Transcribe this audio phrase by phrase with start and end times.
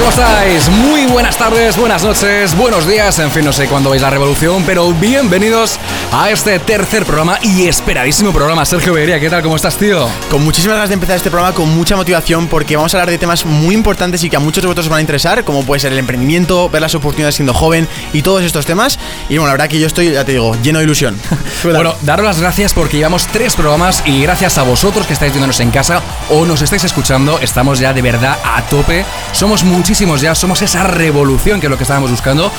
[0.00, 0.70] ¿Cómo estáis?
[0.70, 4.62] Muy buenas tardes, buenas noches, buenos días, en fin, no sé cuándo veis la revolución,
[4.64, 5.78] pero bienvenidos
[6.12, 8.64] a este tercer programa y esperadísimo programa.
[8.64, 9.42] Sergio Beguería, ¿qué tal?
[9.42, 10.08] ¿Cómo estás, tío?
[10.28, 13.18] Con muchísimas ganas de empezar este programa, con mucha motivación, porque vamos a hablar de
[13.18, 15.80] temas muy importantes y que a muchos de vosotros os van a interesar, como puede
[15.80, 18.98] ser el emprendimiento, ver las oportunidades siendo joven y todos estos temas.
[19.28, 21.16] Y bueno, la verdad que yo estoy, ya te digo, lleno de ilusión.
[21.62, 25.60] bueno, daros las gracias porque llevamos tres programas y gracias a vosotros que estáis viéndonos
[25.60, 29.04] en casa o nos estáis escuchando, estamos ya de verdad a tope.
[29.32, 32.50] Somos muchísimos ya, somos esa revolución que es lo que estábamos buscando.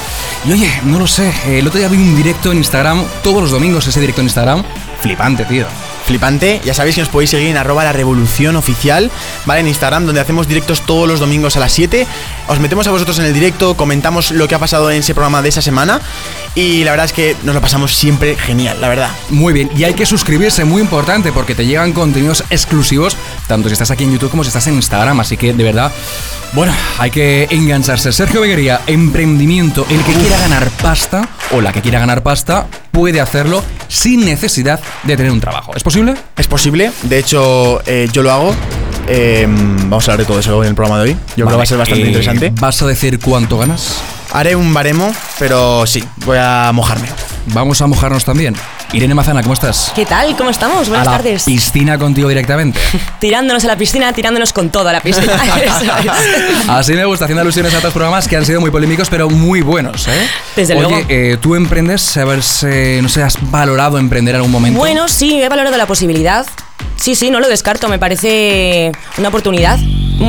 [0.46, 3.52] Y oye, no lo sé, el otro día vi un directo en Instagram, todos los
[3.52, 4.64] domingos ese directo en Instagram,
[5.02, 5.66] flipante, tío
[6.12, 6.62] flipante.
[6.66, 9.10] Ya sabéis que nos podéis seguir en arroba la revolución oficial,
[9.46, 9.62] ¿vale?
[9.62, 12.06] En Instagram, donde hacemos directos todos los domingos a las 7.
[12.48, 15.42] Os metemos a vosotros en el directo, comentamos lo que ha pasado en ese programa
[15.42, 16.02] de esa semana.
[16.54, 19.10] Y la verdad es que nos lo pasamos siempre genial, la verdad.
[19.30, 23.16] Muy bien, y hay que suscribirse, muy importante, porque te llegan contenidos exclusivos,
[23.48, 25.20] tanto si estás aquí en YouTube como si estás en Instagram.
[25.22, 25.92] Así que de verdad,
[26.54, 28.12] bueno, hay que engancharse.
[28.12, 33.22] Sergio Beguería, emprendimiento, el que quiera ganar pasta o la que quiera ganar pasta puede
[33.22, 35.74] hacerlo sin necesidad de tener un trabajo.
[35.76, 36.16] ¿Es posible?
[36.38, 38.56] Es posible, de hecho eh, yo lo hago.
[39.08, 41.18] Em, vamos a hablar de todo eso en el programa de hoy.
[41.36, 42.54] Yo creo que va a ser bastante eh, interesante.
[42.60, 43.98] ¿Vas a decir cuánto ganas?
[44.32, 47.08] Haré un baremo, pero sí, voy a mojarme.
[47.48, 48.56] Vamos a mojarnos también.
[48.94, 49.94] Irene Mazana, ¿cómo estás?
[49.96, 50.36] ¿Qué tal?
[50.36, 50.90] ¿Cómo estamos?
[50.90, 51.46] Buenas a la tardes.
[51.46, 52.78] Piscina contigo directamente.
[53.20, 55.34] tirándonos a la piscina, tirándonos con toda la piscina.
[56.68, 59.62] Así me gusta, haciendo alusiones a otros programas que han sido muy polémicos, pero muy
[59.62, 60.28] buenos, ¿eh?
[60.58, 61.06] Desde Oye, luego.
[61.08, 62.18] Eh, ¿tú emprendes?
[62.18, 64.78] A ver, no sé, ¿has valorado emprender en algún momento?
[64.78, 66.46] Bueno, sí, he valorado la posibilidad.
[66.96, 69.80] Sí, sí, no lo descarto, me parece una oportunidad.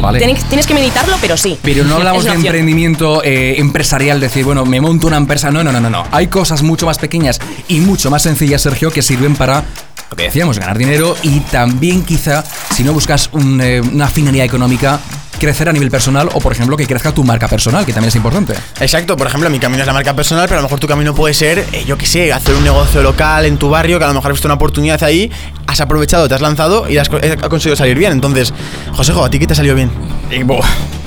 [0.01, 0.19] Vale.
[0.19, 1.59] Tienes, tienes que meditarlo, pero sí.
[1.63, 2.47] Pero no hablamos de opción.
[2.47, 5.51] emprendimiento eh, empresarial, decir, bueno, me monto una empresa.
[5.51, 6.07] No, no, no, no, no.
[6.11, 9.65] Hay cosas mucho más pequeñas y mucho más sencillas, Sergio, que sirven para
[10.11, 14.45] lo que decíamos, ganar dinero y también quizá, si no buscas un, eh, una finalidad
[14.45, 15.01] económica,
[15.43, 18.15] crecer a nivel personal o, por ejemplo, que crezca tu marca personal, que también es
[18.15, 18.55] importante.
[18.81, 21.15] Exacto, por ejemplo, mi camino es la marca personal, pero a lo mejor tu camino
[21.17, 24.09] puede ser, eh, yo qué sé, hacer un negocio local en tu barrio, que a
[24.09, 25.33] lo mejor has visto una oportunidad ahí,
[25.67, 28.13] has aprovechado, te has lanzado y has, eh, ha conseguido salir bien.
[28.13, 28.55] Entonces,
[28.93, 29.91] Josejo, ¿a ti qué te ha salido bien?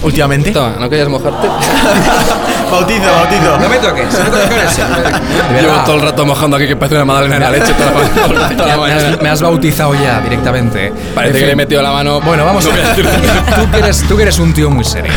[0.04, 0.52] Últimamente.
[0.52, 1.48] Toma, ¿no querías mojarte?
[2.72, 3.58] bautizo, bautizo.
[3.58, 4.78] No me toques, no me toques
[5.62, 8.50] Llevo todo el rato mojando aquí que parece una magdalena de la leche toda la,
[8.58, 10.92] toda la Me has, me has bautizado ya directamente.
[11.16, 11.58] Parece En que le he fin.
[11.58, 12.22] metido la mano.
[12.22, 12.96] Bueno, vamos a ver.
[12.96, 15.12] tú, que eres, tú que eres un tío muy serio.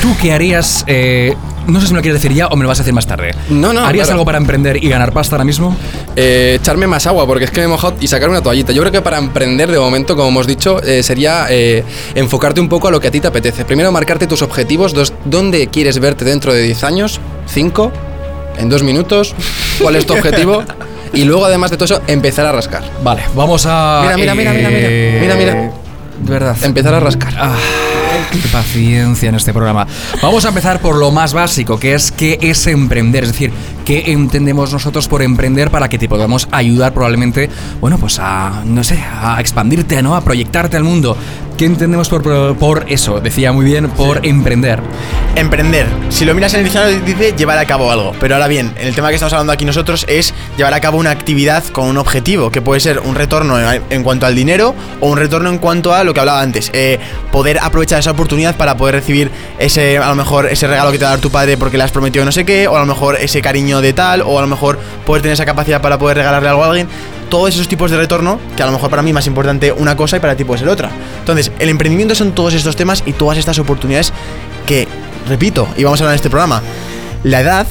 [0.00, 0.84] ¿Tú qué harías?
[0.86, 1.34] eh,
[1.66, 3.06] no sé si me lo quieres decir ya o me lo vas a decir más
[3.06, 3.30] tarde.
[3.48, 4.14] No, no, ¿Harías claro.
[4.16, 5.74] algo para emprender y ganar pasta ahora mismo?
[6.16, 8.72] Eh, echarme más agua porque es que me he mojado y sacar una toallita.
[8.72, 12.68] Yo creo que para emprender de momento, como hemos dicho, eh, sería eh, enfocarte un
[12.68, 13.64] poco a lo que a ti te apetece.
[13.64, 17.92] Primero, marcarte tus objetivos, dos- dónde quieres verte dentro de 10 años, 5,
[18.58, 19.34] en 2 minutos,
[19.80, 20.62] cuál es tu objetivo.
[21.14, 22.82] Y luego, además de todo eso, empezar a rascar.
[23.04, 24.00] Vale, vamos a.
[24.16, 24.80] Mira, mira, mira, mira, mira.
[24.90, 25.52] eh, Mira, mira.
[26.22, 26.56] De verdad.
[26.62, 27.34] Empezar a rascar.
[27.36, 27.54] Ah,
[28.30, 29.86] qué paciencia en este programa.
[30.22, 33.24] Vamos a empezar por lo más básico, que es qué es emprender.
[33.24, 33.52] Es decir,
[33.84, 37.50] qué entendemos nosotros por emprender para que te podamos ayudar probablemente,
[37.80, 40.14] bueno, pues a, no sé, a expandirte, ¿no?
[40.14, 41.16] A proyectarte al mundo.
[41.56, 43.20] ¿Qué entendemos por, por, por eso?
[43.20, 44.80] Decía muy bien, por emprender.
[45.36, 45.86] Emprender.
[46.08, 48.12] Si lo miras en el diccionario dice llevar a cabo algo.
[48.18, 51.10] Pero ahora bien, el tema que estamos hablando aquí nosotros es llevar a cabo una
[51.10, 55.08] actividad con un objetivo, que puede ser un retorno en, en cuanto al dinero o
[55.08, 56.70] un retorno en cuanto a lo que hablaba antes.
[56.74, 56.98] eh,
[57.30, 61.04] poder aprovechar esa oportunidad para poder recibir ese, a lo mejor, ese regalo que te
[61.04, 62.86] va a dar tu padre porque le has prometido no sé qué, o a lo
[62.86, 66.18] mejor ese cariño de tal, o a lo mejor poder tener esa capacidad para poder
[66.18, 66.88] regalarle algo a alguien.
[67.32, 69.96] Todos esos tipos de retorno, que a lo mejor para mí es más importante una
[69.96, 70.90] cosa y para ti puede ser otra.
[71.20, 74.12] Entonces, el emprendimiento son todos estos temas y todas estas oportunidades
[74.66, 74.86] que,
[75.26, 76.60] repito, y vamos a hablar en este programa,
[77.24, 77.66] la edad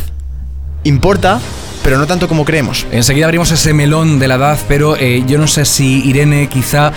[0.83, 1.39] importa,
[1.83, 2.87] pero no tanto como creemos.
[2.91, 6.91] Enseguida abrimos ese melón de la edad, pero eh, yo no sé si Irene quizá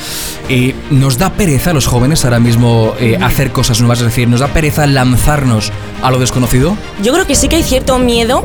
[0.49, 4.26] eh, nos da pereza a los jóvenes ahora mismo eh, hacer cosas nuevas, es decir,
[4.26, 5.70] nos da pereza lanzarnos
[6.02, 6.78] a lo desconocido.
[7.02, 8.43] Yo creo que sí que hay cierto miedo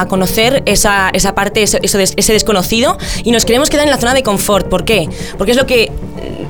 [0.00, 4.14] a, conocer esa, esa parte, eso ese desconocido y nos queremos quedar en la zona
[4.14, 4.68] de confort.
[4.68, 5.08] ¿Por qué?
[5.36, 5.92] Porque es lo que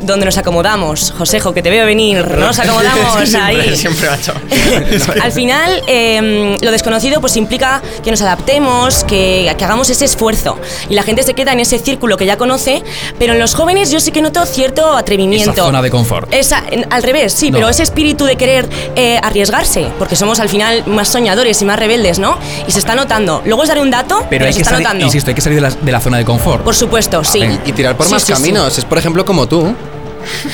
[0.02, 2.46] donde nos acomodamos, Josejo, que te veo venir, ¿no?
[2.46, 3.76] Nos acomodamos siempre, ahí.
[3.76, 4.32] Siempre, macho.
[5.22, 10.58] Al final, eh, lo desconocido pues implica que nos adaptemos, que, que hagamos ese esfuerzo.
[10.88, 12.82] Y la gente se queda en ese círculo que ya conoce,
[13.18, 15.52] pero en los jóvenes yo sí que noto cierto atrevimiento.
[15.52, 16.32] Esa zona de confort.
[16.32, 17.56] Esa- al revés, sí, No.
[17.58, 21.78] pero ese espíritu de querer eh, arriesgarse, porque somos al final más soñadores y más
[21.78, 22.38] rebeldes, ¿no?
[22.66, 23.42] Y se está notando.
[23.44, 25.04] Luego os daré un dato, pero, Pero hay se que está salir, notando.
[25.06, 26.62] insisto, hay que salir de la, de la zona de confort.
[26.64, 27.40] Por supuesto, sí.
[27.40, 27.58] Vale.
[27.66, 28.32] Y tirar por Sí, más sí, sí.
[28.34, 28.78] caminos.
[28.78, 29.74] Es, por ejemplo, como tú.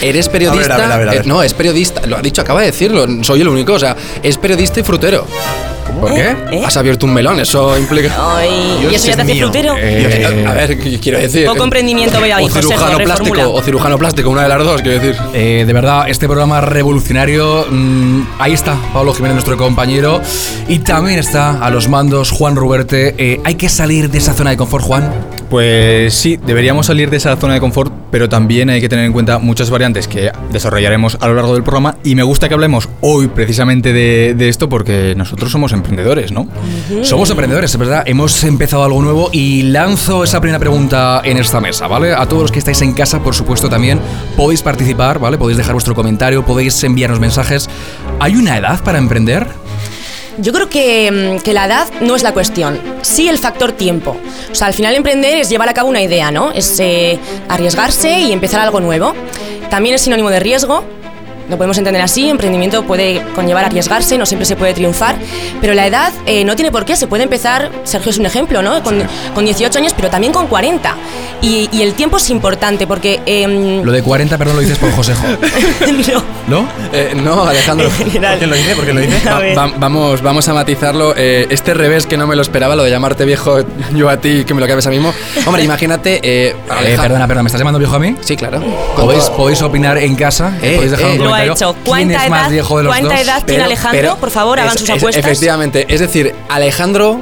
[0.03, 0.75] Eres periodista.
[0.75, 1.21] A ver, a ver, a ver, a ver.
[1.23, 2.07] eh, no, es periodista.
[2.07, 3.07] Lo ha dicho, acaba de decirlo.
[3.23, 3.75] Soy el único.
[3.75, 5.27] O sea, es periodista y frutero.
[6.01, 6.35] ¿Por qué?
[6.51, 6.63] ¿Eh?
[6.65, 8.13] Has abierto un melón, eso implica.
[8.19, 9.77] Ay, Dios ¿Y eso ya te hace frutero?
[9.77, 11.47] Eh, Eh, a ver, ¿qué quiero decir?
[11.47, 14.83] Poco emprendimiento veo ahí, O José, cirujano plástico, o cirujano plástico, una de las dos,
[14.83, 15.17] quiero decir.
[15.35, 20.21] Eh, de verdad, este programa revolucionario, mm, ahí está Pablo Jiménez, nuestro compañero,
[20.69, 23.15] y también está a los mandos Juan Ruberte.
[23.19, 25.13] Eh, hay que salir de esa zona de confort, Juan.
[25.49, 29.13] Pues sí, deberíamos salir de esa zona de confort, pero también hay que tener en
[29.13, 31.97] cuenta muchas variantes que desarrollaremos a lo largo del programa.
[32.05, 36.47] Y me gusta que hablemos hoy precisamente de, de esto porque nosotros somos emprendedores, ¿no?
[37.03, 38.05] Somos emprendedores, es verdad.
[38.07, 42.13] Hemos empezado algo nuevo y lanzo esa primera pregunta en esta mesa, ¿vale?
[42.13, 43.99] A todos los que estáis en casa, por supuesto, también
[44.37, 45.37] podéis participar, ¿vale?
[45.37, 47.69] Podéis dejar vuestro comentario, podéis enviarnos mensajes.
[48.21, 49.64] ¿Hay una edad para emprender?
[50.39, 54.17] Yo creo que, mm, que la edad no es la cuestión, sí el factor tiempo.
[54.51, 56.51] O sea, al final emprender es llevar a cabo una idea, ¿no?
[56.53, 59.15] Es eh, arriesgarse y empezar algo nuevo.
[59.71, 60.85] También es sinónimo de riesgo.
[61.49, 65.17] Lo podemos entender así, emprendimiento puede conllevar arriesgarse, no siempre se puede triunfar,
[65.61, 68.63] pero la edad eh, no tiene por qué, se puede empezar, Sergio es un ejemplo,
[68.63, 68.83] ¿no?
[68.83, 69.03] Con,
[69.35, 70.95] con 18 años, pero también con 40.
[71.43, 73.21] Y, y el tiempo es importante porque...
[73.27, 75.27] em, Lo de 40, perdón, lo dices por Josejo.
[76.13, 76.23] no,
[76.63, 76.69] ¿No?
[76.93, 77.89] Eh, no, Alejandro.
[77.99, 78.77] ¿Por qué lo dice?
[78.77, 79.29] ¿Por qué lo dice?
[79.29, 81.15] A Va- va- vamos, vamos a matizarlo.
[81.17, 83.59] Eh, este revés que no me lo esperaba, lo de llamarte viejo
[83.95, 85.13] yo a ti, que me lo cabes a mismo.
[85.47, 86.21] Hombre, imagínate.
[86.23, 86.55] Eh,
[86.85, 88.15] Eh, perdona, perdona, ¿me estás llamando viejo a mí?
[88.21, 88.61] Sí, claro.
[88.97, 90.57] ¿Podéis, podéis opinar en casa?
[90.63, 91.73] Eh, ¿Podéis dejar eh, un Lo ha hecho.
[91.73, 94.01] ¿Quién ¿Cuánta es edad, edad tiene Pero- Alejandro?
[94.01, 95.25] pero Por favor, hagan es- sus es- apuestas.
[95.25, 97.21] Efectivamente, es decir, Alejandro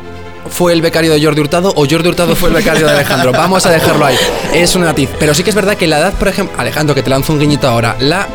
[0.50, 3.32] fue el becario de Jordi Hurtado o Jordi Hurtado fue el becario de Alejandro.
[3.36, 4.16] Vamos a dejarlo ahí.
[4.52, 5.08] Es un matiz.
[5.18, 7.38] Pero sí que es verdad que la edad, por ejemplo, Alejandro, que te lanzo un
[7.38, 8.28] guiñito ahora, la,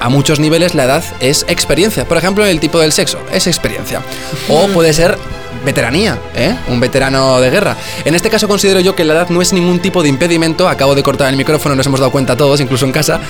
[0.00, 2.04] a, muchos niveles la edad es experiencia.
[2.06, 4.00] Por ejemplo, el tipo del sexo, es experiencia.
[4.48, 5.18] O puede ser
[5.64, 6.56] veteranía, ¿eh?
[6.68, 7.76] Un veterano de guerra.
[8.04, 10.68] En este caso considero yo que la edad no es ningún tipo de impedimento.
[10.68, 13.20] Acabo de cortar el micrófono, nos hemos dado cuenta todos, incluso en casa.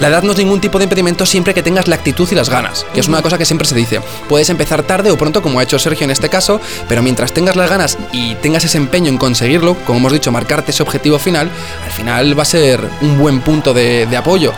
[0.00, 2.50] La edad no es ningún tipo de impedimento siempre que tengas la actitud y las
[2.50, 4.00] ganas, que es una cosa que siempre se dice.
[4.28, 7.56] Puedes empezar tarde o pronto, como ha hecho Sergio en este caso, pero mientras tengas
[7.56, 11.50] las ganas y tengas ese empeño en conseguirlo, como hemos dicho, marcarte ese objetivo final,
[11.84, 14.52] al final va a ser un buen punto de, de apoyo.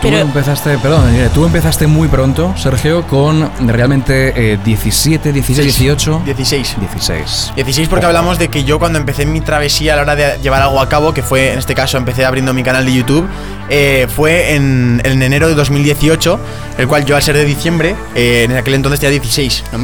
[0.00, 5.62] Tú Pero- empezaste, perdón, eh, tú empezaste muy pronto, Sergio, con realmente eh, 17, 16,
[5.76, 6.76] 18, 16.
[6.80, 7.52] 16.
[7.54, 10.62] 16 porque hablamos de que yo cuando empecé mi travesía a la hora de llevar
[10.62, 13.28] algo a cabo, que fue en este caso empecé abriendo mi canal de YouTube,
[13.68, 16.40] eh, fue en, en enero de 2018,
[16.78, 19.64] el cual yo al ser de diciembre, eh, en aquel entonces tenía 16.
[19.72, 19.78] No,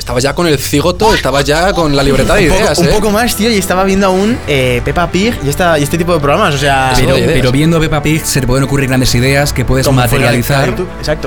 [0.00, 2.86] Estabas ya con el cigoto, estabas ya con la libreta de un, poco, ideas, un
[2.86, 2.90] ¿eh?
[2.90, 6.14] poco más, tío, y estaba viendo aún eh, Peppa Pig y, esta, y este tipo
[6.14, 6.94] de programas, o sea...
[6.96, 7.32] Pero, ideas.
[7.34, 10.74] pero viendo Peppa Pig se te pueden ocurrir grandes ideas que puedes Como materializar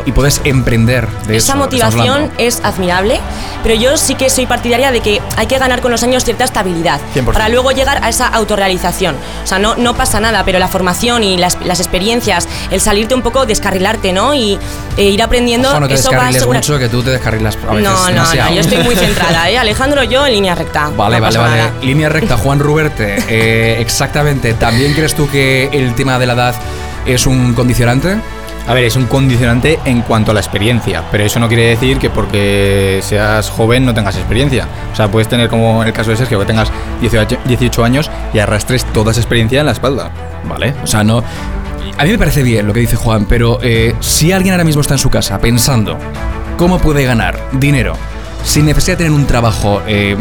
[0.06, 3.20] y puedes emprender de Esa eso, motivación es admirable,
[3.62, 6.44] pero yo sí que soy partidaria de que hay que ganar con los años cierta
[6.44, 7.32] estabilidad 100%.
[7.32, 9.16] para luego llegar a esa autorrealización.
[9.44, 13.14] O sea, no, no pasa nada, pero la formación y las, las experiencias, el salirte
[13.14, 14.34] un poco, descarrilarte, ¿no?
[14.34, 14.58] Y
[14.98, 16.64] e ir aprendiendo, Ojo, no te eso va a asegurar.
[16.64, 18.50] mucho que tú te descarrilas a veces No, no, demasiado.
[18.50, 19.58] no, yo estoy muy centrada, ¿eh?
[19.58, 20.90] Alejandro, yo en línea recta.
[20.96, 21.58] Vale, no vale, vale.
[21.58, 21.72] nada.
[21.82, 23.18] Línea recta, Juan Ruberte.
[23.28, 24.54] eh, exactamente.
[24.54, 26.56] ¿También crees tú que el tema de la edad
[27.06, 28.18] es un condicionante?
[28.66, 31.98] A ver, es un condicionante en cuanto a la experiencia, pero eso no quiere decir
[31.98, 34.68] que porque seas joven no tengas experiencia.
[34.94, 36.72] O sea, puedes tener como en el caso de Sergio, que tengas
[37.02, 40.12] 18, 18 años y arrastres toda esa experiencia en la espalda.
[40.48, 40.74] Vale.
[40.82, 41.22] O sea, no.
[41.98, 44.82] A mí me parece bien lo que dice Juan, pero eh, si alguien ahora mismo
[44.82, 45.98] está en su casa pensando
[46.58, 47.98] cómo puede ganar dinero
[48.44, 50.16] sin necesidad de tener un trabajo, eh,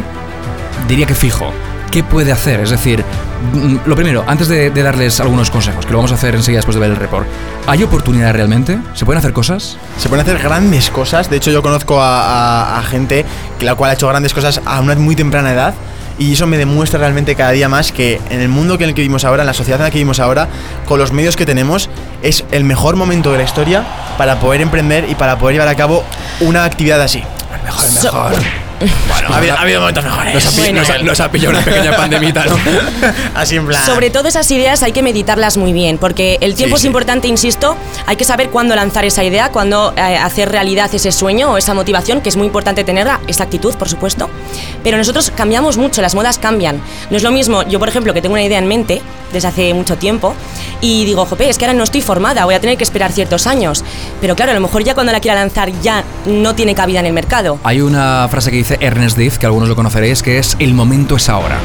[0.89, 1.53] diría que fijo,
[1.91, 2.61] ¿qué puede hacer?
[2.61, 3.05] Es decir,
[3.53, 6.75] mm, lo primero, antes de, darles algunos consejos, que lo vamos a hacer enseguida después
[6.75, 7.27] de ver el report,
[7.67, 8.79] ¿hay oportunidad realmente?
[8.95, 9.77] ¿Se pueden hacer cosas?
[9.99, 11.29] Se pueden hacer grandes cosas.
[11.29, 13.25] De hecho, yo conozco a gente
[13.59, 15.75] que la cual ha hecho grandes cosas a una muy temprana edad.
[16.19, 19.01] Y eso me demuestra realmente cada día más que en el mundo en el que
[19.01, 20.47] vivimos ahora, en la sociedad en la que vivimos ahora,
[20.85, 21.89] con los medios que tenemos,
[22.23, 23.85] es el mejor momento de la historia
[24.19, 26.05] para poder emprender y para poder llevar a cabo
[26.41, 27.23] una actividad así.
[27.65, 28.62] Mejor, So- mejor.
[29.09, 30.35] Bueno, ha habido, ha habido momentos mejores.
[30.35, 30.81] Nos ha, Bueno.
[30.81, 32.57] nos ha- nos ha pillado una pequeña pandemita, ¿no?
[33.35, 33.85] Así en plan.
[33.85, 36.87] Sobre todo esas ideas hay que meditarlas muy bien, porque el tiempo Sí, es sí.
[36.89, 41.53] importante, insisto, hay que saber cuándo lanzar esa idea, cuándo eh, hacer realidad ese sueño
[41.53, 44.29] o esa motivación, que es muy importante tenerla, esa actitud, por supuesto.
[44.85, 46.81] Pero nosotros cambiamos mucho, las modas cambian.
[47.11, 49.73] No es lo mismo, yo por ejemplo, que tengo una idea en mente desde hace
[49.73, 50.35] mucho tiempo
[50.83, 53.47] y digo, jope, es que ahora no estoy formada, voy a tener que esperar ciertos
[53.47, 53.83] años.
[54.21, 57.07] Pero claro, a lo mejor ya cuando la quiera lanzar ya no tiene cabida en
[57.07, 57.59] el mercado.
[57.65, 61.17] Hay una frase que dice Ernest Diez, que algunos lo conoceréis, que es el momento
[61.17, 61.59] es ahora.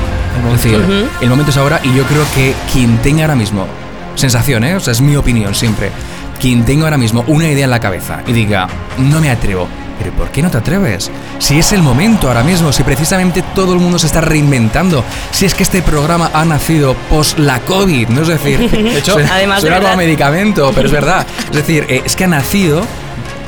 [0.53, 3.67] Es decir, el momento es ahora y yo creo que quien tenga ahora mismo,
[4.15, 4.75] sensación, ¿eh?
[4.75, 5.91] O sea, es mi opinión siempre,
[6.39, 9.67] quien tenga ahora mismo una idea en la cabeza y diga, no me atrevo,
[9.99, 11.09] Pero ¿por qué no te atreves?
[11.39, 15.45] Si es el momento ahora mismo, si precisamente todo el mundo se está reinventando, si
[15.45, 18.21] es que este programa ha nacido post la COVID, ¿no?
[18.21, 21.25] Es decir, de hecho, Además de como medicamento, pero es verdad.
[21.49, 22.85] Es decir, eh, es que ha nacido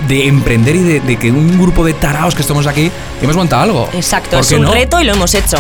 [0.08, 2.92] de emprender y de, de que un grupo de taraos que estamos aquí
[3.22, 3.90] hemos montado algo.
[3.94, 4.72] Exacto, ¿Por es un no?
[4.74, 5.58] reto y lo hemos hecho.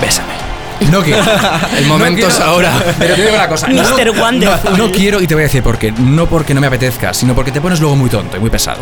[0.00, 0.32] Bésame.
[0.90, 1.22] No quiero.
[1.78, 2.72] El momento es ahora.
[2.98, 3.68] Pero te digo una cosa.
[3.68, 4.10] no- Mr.
[4.18, 4.76] Wonderful.
[4.76, 5.92] No quiero y te voy a decir por qué.
[5.92, 8.80] No porque no me apetezca, sino porque te pones luego muy tonto y muy pesado.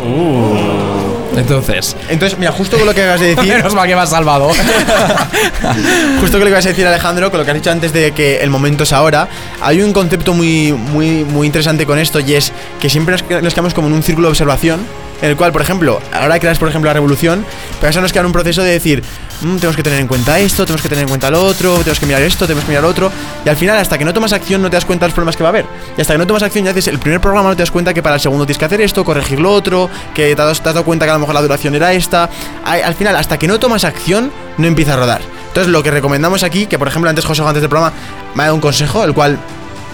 [1.35, 1.95] Entonces.
[2.09, 3.53] Entonces, mira, justo con lo que acabas de decir.
[3.57, 4.49] Menos mal que me has salvado.
[6.19, 8.11] Justo con lo que ibas a decir Alejandro, con lo que has dicho antes de
[8.11, 9.27] que el momento es ahora,
[9.61, 13.53] hay un concepto muy, muy, muy interesante con esto y es que siempre nos, nos
[13.53, 14.85] quedamos como en un círculo de observación
[15.21, 17.45] en el cual, por ejemplo, ahora creas, por ejemplo, la revolución,
[17.79, 19.03] pero eso nos queda en un proceso de decir,
[19.41, 21.99] "Mm, tenemos que tener en cuenta esto, tenemos que tener en cuenta lo otro, tenemos
[21.99, 23.11] que mirar esto, tenemos que mirar lo otro,
[23.43, 25.35] y al final, hasta que no tomas acción, no te das cuenta de los problemas
[25.35, 25.65] que va a haber.
[25.97, 27.93] Y hasta que no tomas acción y haces el primer programa, no te das cuenta
[27.93, 30.83] que para el segundo tienes que hacer esto, corregir lo otro, que te has, dado
[30.83, 32.29] cuenta que a lo mejor la duración era esta.
[32.63, 35.21] Al final, hasta que no tomas acción, no empieza a rodar.
[35.47, 37.93] Entonces, lo que recomendamos aquí, que por ejemplo antes Josejo, antes del programa,
[38.35, 39.37] me ha dado un consejo, el cual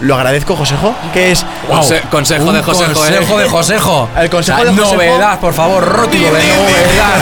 [0.00, 1.44] lo agradezco, Josejo, que es.
[1.68, 2.94] Conse- consejo de Josejo, ¿eh?
[2.94, 4.08] Consejo de Josejo.
[4.16, 7.18] El consejo de Josejo- Novedad, por favor, rótulo de novedad.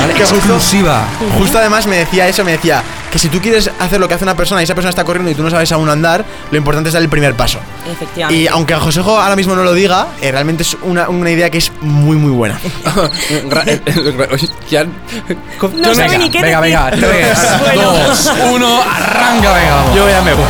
[0.00, 1.04] Vale, Que justo- exclusiva.
[1.38, 4.24] Justo además me decía eso, me decía que si tú quieres hacer lo que hace
[4.24, 6.88] una persona y esa persona está corriendo y tú no sabes aún andar, lo importante
[6.88, 7.58] es dar el primer paso.
[7.90, 8.42] Efectivamente.
[8.42, 11.58] Y aunque Josejo ahora mismo no lo diga, eh, realmente es una, una idea que
[11.58, 12.58] es muy muy buena.
[13.66, 14.86] Eh, eh, oye, ya-
[15.58, 16.78] ¿cómo- No yo- sabe venga, ni qué venga, decir.
[16.78, 16.90] venga.
[16.90, 17.38] Tres,
[17.74, 17.92] Bueno.
[17.92, 19.94] dos, uno, arranca, venga, vamos.
[19.96, 20.44] Yo ya me voy.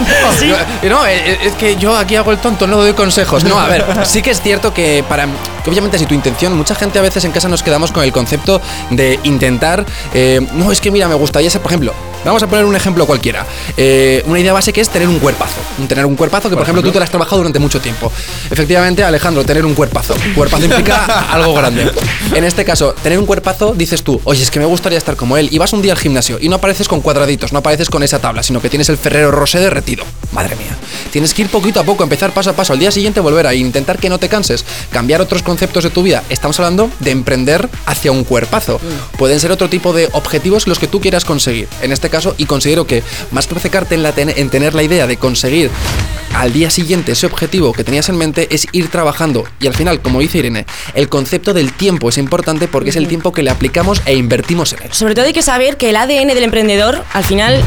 [0.90, 3.44] No, eh, eh, es que yo aquí hago el tonto, no doy consejos.
[3.44, 5.26] No, a ver, sí que es cierto que para.
[5.62, 8.12] que obviamente, si tu intención, mucha gente a veces en casa nos quedamos con el
[8.12, 9.84] concepto de intentar.
[10.14, 11.92] eh, no, es que mira, me gustaría ser, por ejemplo,
[12.24, 13.46] vamos a poner un ejemplo cualquiera.
[13.76, 15.56] Eh, una idea base que es tener un cuerpazo.
[15.88, 18.12] Tener un cuerpazo que, por, ejemplo, tú te lo has trabajado durante mucho tiempo.
[18.50, 20.14] Efectivamente, Alejandro, tener un cuerpazo.
[20.34, 21.90] Cuerpazo implica algo grande.
[22.34, 25.36] En este caso, tener un cuerpazo, dices tú, oye, es que me gustaría estar como
[25.36, 25.48] él.
[25.50, 28.18] Y vas un día al gimnasio y no apareces con cuadraditos, no apareces con esa
[28.18, 30.04] tabla, sino que tienes el Ferrero Rosé derretido.
[30.32, 30.76] Madre mía.
[31.10, 32.72] Tienes que ir poquito a poco, empezar paso a paso.
[32.72, 36.02] Al día siguiente volver a intentar que no te canses, cambiar otros conceptos de tu
[36.02, 36.22] vida.
[36.28, 38.80] Estamos hablando de emprender hacia un cuerpazo.
[39.18, 41.68] Pueden ser otro tipo de objetivos los que tú quieras conseguir.
[41.82, 44.82] En este caso, y considero que más que obcecarte en, la ten- en tener la
[44.82, 45.70] idea de conseguir
[46.34, 49.44] al día siguiente ese objetivo que tenías en mente es ir trabajando.
[49.60, 50.64] Y al final, como dice Irene,
[50.94, 54.72] el concepto del tiempo es importante porque es el tiempo que le aplicamos e invertimos
[54.74, 54.92] en él.
[54.92, 57.60] Sobre todo hay que saber que el ADN del emprendedor, al final.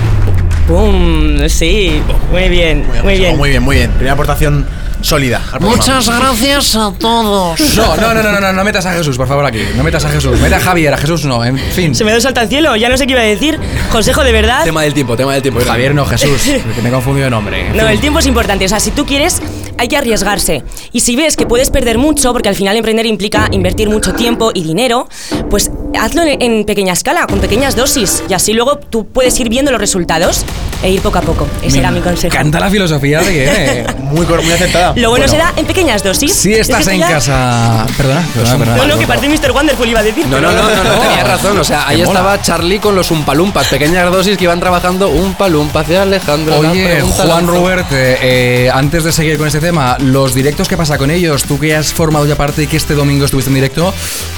[0.68, 1.50] ¡Pum!
[1.50, 3.36] Sí, muy bien, muy bien.
[3.38, 3.92] Muy bien, muy bien.
[3.92, 4.66] Primera aportación
[5.04, 5.42] sólida.
[5.60, 7.60] Muchas gracias a todos.
[7.76, 9.62] No, no, no, no, no, no metas a Jesús, por favor, aquí.
[9.76, 10.40] No metas a Jesús.
[10.40, 11.94] Meta a Javier, a Jesús no, en fin.
[11.94, 13.60] Se me da un salto al cielo, ya no sé qué iba a decir.
[13.92, 14.64] Consejo de verdad.
[14.64, 15.60] Tema del tiempo, tema del tiempo.
[15.66, 17.70] Javier no, Jesús, que me he confundido de nombre.
[17.70, 17.88] No, fin.
[17.88, 18.66] el tiempo es importante.
[18.66, 19.42] O sea, si tú quieres,
[19.78, 20.64] hay que arriesgarse.
[20.92, 24.52] Y si ves que puedes perder mucho, porque al final emprender implica invertir mucho tiempo
[24.54, 25.08] y dinero,
[25.50, 28.24] pues hazlo en, en pequeña escala, con pequeñas dosis.
[28.30, 30.46] Y así luego tú puedes ir viendo los resultados
[30.82, 31.48] e ir poco a poco.
[31.64, 32.34] Ese era mi consejo.
[32.36, 33.44] Canta la filosofía de que.
[33.82, 34.94] eh, Muy, muy aceptada.
[34.96, 36.34] Lo bueno, será en pequeñas dosis.
[36.34, 37.86] Si estás en casa.
[37.98, 38.78] Perdona, perdona, perdona.
[38.78, 39.52] No, no, que parte Mr.
[39.52, 40.26] Wonderful iba a decir.
[40.28, 41.58] No, no, no, no, no, tenías razón.
[41.58, 42.20] O sea, ahí Me mola.
[42.20, 46.60] estaba Charlie con los umpalumpas, pequeñas dosis que iban trabajando un palumpa hacia Alejandro.
[46.60, 47.48] Oye, Juan.
[47.48, 51.44] Robert, eh, eh, antes de seguir con este tema, los directos, ¿qué pasa con ellos?
[51.44, 53.94] Tú que has formado ya parte y que este domingo estuviste en directo,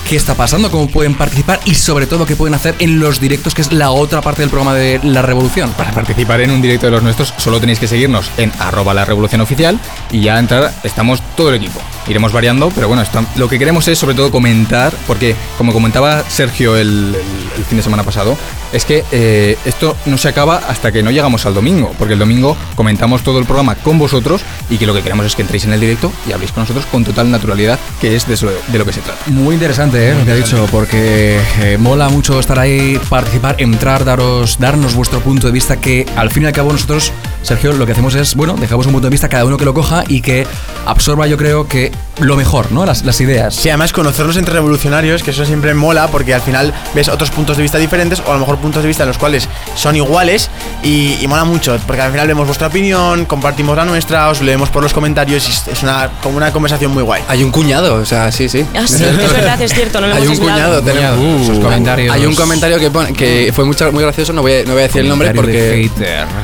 [0.08, 0.70] ¿qué está pasando?
[0.70, 1.60] ¿Cómo pueden participar?
[1.66, 4.52] Y sobre todo, ¿qué pueden hacer en los directos, que es la otra parte del
[4.52, 5.72] programa de La Revolución?
[5.72, 9.04] Para participar en un directo de los nuestros solo tenéis que seguirnos en arroba la
[9.04, 9.80] revolución oficial
[10.12, 11.82] y ya entrar, estamos todo el equipo.
[12.08, 13.04] Iremos variando, pero bueno,
[13.36, 17.16] lo que queremos es sobre todo comentar, porque como comentaba Sergio el, el-
[17.58, 18.38] el fin de semana pasado,
[18.74, 22.20] es que eh, esto no se acaba hasta que no llegamos al domingo, porque el
[22.20, 25.64] domingo comentamos todo el programa con vosotros y que lo que queremos es que entréis
[25.66, 28.78] en el directo y habléis con nosotros con total naturalidad, que es de, eso- de
[28.78, 29.20] lo que se trata.
[29.32, 30.16] Muy interesante, ¿eh?
[30.16, 35.22] lo que ha dicho, porque eh, mola mucho estar ahí, participar, entrar, daros, darnos vuestro
[35.22, 37.12] punto de vista, que al fin y al cabo nosotros,
[37.46, 39.74] Sergio, lo que hacemos es, bueno, dejamos un punto de vista, cada uno que lo
[39.74, 40.46] coja y que
[40.86, 42.86] absorba, yo creo que lo mejor, ¿no?
[42.86, 43.56] Las, las ideas.
[43.56, 47.58] Sí, además conocernos entre revolucionarios, que eso siempre mola porque al final ves otros puntos
[47.58, 50.50] de vista diferentes o a lo mejor puntos de vista en los cuales son iguales
[50.84, 54.70] y, y mola mucho porque al final vemos vuestra opinión, compartimos la nuestra, os leemos
[54.70, 57.22] por los comentarios y es- es una, como una conversación muy guay.
[57.28, 58.66] Hay un cuñado, o sea, sí, sí.
[58.76, 61.20] Ah, sí, es verdad, es cierto, no lo Hay hemos un cuñado, tenemos.
[61.20, 62.14] Uh, sus comentarios.
[62.16, 64.80] Hay un comentario que pone, que fue mucho- muy gracioso, no voy, a, no voy
[64.80, 65.90] a decir el nombre porque,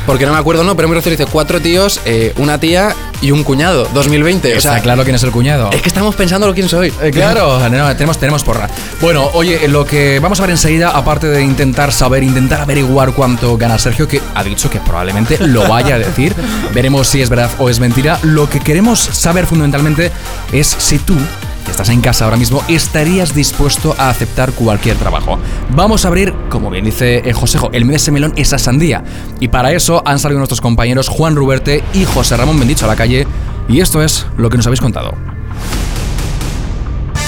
[0.06, 1.18] porque no me acuerdo, no, pero muy gracioso.
[1.18, 4.54] Dice cuatro tíos, eh, una tía y un cuñado, 2020.
[4.54, 5.70] O Está sea, claro quién es el cuñado.
[5.72, 6.92] es que estamos pensando lo quién soy.
[7.02, 8.70] Eh, claro, no, tenemos, tenemos porra.
[9.00, 13.58] Bueno, oye, lo que vamos a ver enseguida, aparte de intentar saber, intentar averiguar cuánto
[13.58, 16.36] gana Sergio, que ha dicho que probablemente lo vaya a decir,
[16.74, 18.20] veremos si es verdad o es mentira.
[18.24, 20.12] Lo que queremos saber fundamentalmente
[20.52, 21.16] es si tú
[21.64, 25.38] que estás en casa ahora mismo, estarías dispuesto a aceptar cualquier trabajo.
[25.76, 29.04] Vamos a abrir, como bien dice el Josejo, el mes ese melón, esa sandía.
[29.40, 32.96] Y para eso han salido nuestros compañeros Juan Ruberte y José Ramón Bendicho a la
[32.96, 33.28] calle.
[33.68, 35.31] Y esto es lo que nos habéis contado.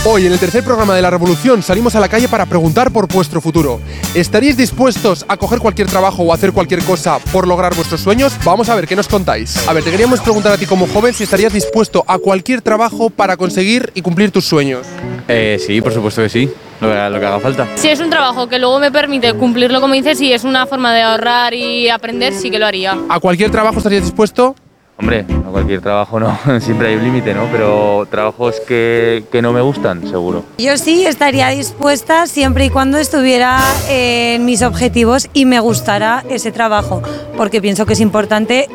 [0.06, 3.08] Hoy, en el tercer programa de La Revolución, salimos a la calle para preguntar por
[3.08, 3.80] vuestro futuro.
[4.14, 8.34] ¿Estaríais dispuestos a coger cualquier trabajo o hacer cualquier cosa por lograr vuestros sueños?
[8.44, 9.66] Vamos a ver qué nos contáis.
[9.66, 13.10] A ver, te queríamos preguntar a ti como joven si estarías dispuesto a cualquier trabajo
[13.12, 14.86] para conseguir y cumplir tus sueños.
[15.30, 16.50] Eh, sí, por supuesto que sí,
[16.82, 17.70] lo que, lo que haga falta.
[17.76, 20.94] Si es un trabajo que luego me permite cumplirlo como dices y es una forma
[20.94, 22.98] de ahorrar y aprender, sí que lo haría.
[23.08, 24.54] ¿A cualquier trabajo estarías dispuesto?
[24.98, 27.48] Hombre, a cualquier trabajo no, siempre hay un límite, ¿no?
[27.52, 30.44] Pero trabajos que, que no me gustan, seguro.
[30.58, 33.60] Yo sí estaría dispuesta siempre y cuando estuviera
[33.90, 37.02] en mis objetivos y me gustara ese trabajo,
[37.36, 38.70] porque pienso que es importante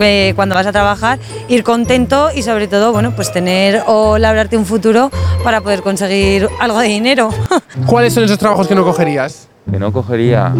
[0.00, 1.18] eh, cuando vas a trabajar
[1.48, 5.10] ir contento y sobre todo, bueno, pues tener o labrarte un futuro
[5.42, 7.30] para poder conseguir algo de dinero.
[7.86, 9.48] ¿Cuáles son esos trabajos que no cogerías?
[9.70, 10.52] Que no cogería,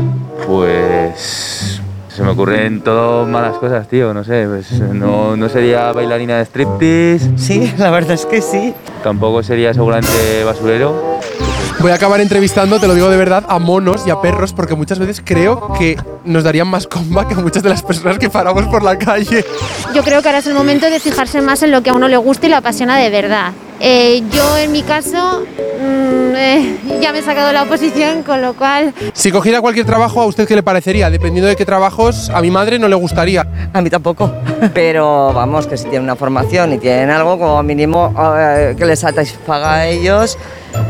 [0.46, 1.80] pues...
[2.14, 6.44] Se me ocurren todo malas cosas, tío, no sé, pues no, no sería bailarina de
[6.44, 8.72] striptease, Sí, la verdad es que sí.
[9.02, 11.18] tampoco sería seguramente basurero.
[11.80, 14.76] Voy a acabar entrevistando, te lo digo de verdad, a monos y a perros, porque
[14.76, 18.64] muchas veces creo que nos darían más comba que muchas de las personas que paramos
[18.66, 19.44] por la calle.
[19.92, 22.06] Yo creo que ahora es el momento de fijarse más en lo que a uno
[22.06, 23.50] le gusta y lo apasiona de verdad.
[23.80, 28.54] Eh, yo en mi caso mm, eh, ya me he sacado la oposición, con lo
[28.54, 31.10] cual Si cogiera cualquier trabajo, ¿a usted qué le parecería?
[31.10, 33.46] Dependiendo de qué trabajos, a mi madre no le gustaría.
[33.72, 34.32] A mí tampoco.
[34.74, 39.00] Pero vamos, que si tienen una formación y tienen algo, como mínimo eh, que les
[39.00, 40.38] satisfaga a ellos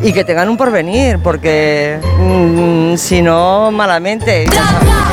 [0.03, 4.47] y que tengan un porvenir, porque mm, si no, malamente.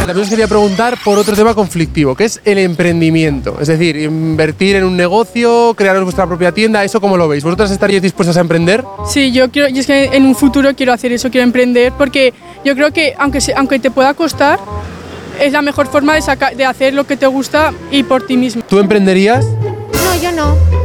[0.05, 3.57] También os quería preguntar por otro tema conflictivo, que es el emprendimiento.
[3.61, 7.43] Es decir, invertir en un negocio, crearos vuestra propia tienda, ¿eso cómo lo veis?
[7.43, 8.83] ¿Vosotras estaríais dispuestas a emprender?
[9.07, 12.33] Sí, yo quiero, y es que en un futuro quiero hacer eso, quiero emprender, porque
[12.65, 14.59] yo creo que aunque, aunque te pueda costar,
[15.39, 18.63] es la mejor forma de hacer lo que te gusta y por ti mismo.
[18.67, 19.45] ¿Tú emprenderías?
[19.45, 20.80] no, yo no.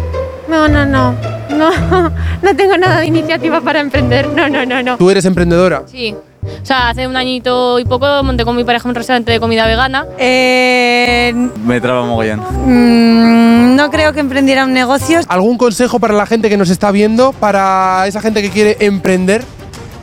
[0.48, 1.14] No, no, no.
[1.50, 1.70] No,
[2.42, 4.28] no tengo nada de iniciativa para emprender.
[4.28, 4.96] No, no, no, no.
[4.96, 5.82] ¿Tú eres emprendedora?
[5.87, 6.14] Sí.
[6.62, 9.66] O sea, hace un añito y poco monté con mi pareja un restaurante de comida
[9.66, 10.06] vegana.
[10.18, 11.32] Eh,
[11.64, 12.40] Me traba mogollón.
[12.40, 15.20] mm, no creo que emprendiera un negocio.
[15.28, 19.42] ¿Algún consejo para la gente que nos está viendo, para esa gente que quiere emprender?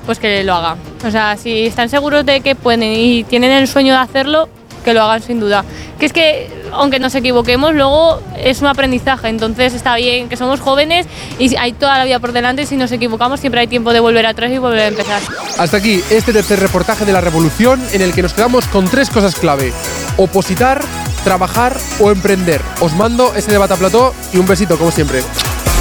[0.05, 0.75] pues que lo haga.
[1.07, 4.49] O sea, si están seguros de que pueden y tienen el sueño de hacerlo,
[4.83, 5.63] que lo hagan sin duda.
[5.99, 10.59] Que es que, aunque nos equivoquemos, luego es un aprendizaje, entonces está bien que somos
[10.59, 11.07] jóvenes
[11.39, 14.25] y hay toda la vida por delante si nos equivocamos siempre hay tiempo de volver
[14.25, 15.21] atrás y volver a empezar.
[15.57, 19.09] Hasta aquí este tercer reportaje de la revolución en el que nos quedamos con tres
[19.09, 19.73] cosas clave.
[20.17, 20.81] Opositar,
[21.23, 22.61] trabajar o emprender.
[22.79, 25.21] Os mando ese debate a plató y un besito como siempre.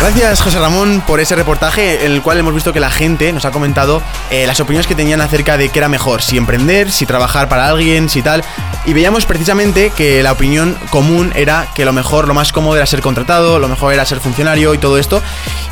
[0.03, 3.45] Gracias José Ramón por ese reportaje en el cual hemos visto que la gente nos
[3.45, 7.07] ha comentado eh, las opiniones que tenían acerca de qué era mejor, si emprender, si
[7.07, 8.42] trabajar para alguien, si tal.
[8.85, 12.87] Y veíamos precisamente que la opinión común era que lo mejor, lo más cómodo era
[12.87, 15.23] ser contratado, lo mejor era ser funcionario y todo esto.